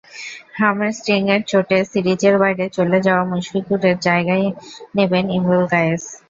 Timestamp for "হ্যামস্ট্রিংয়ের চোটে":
0.53-1.77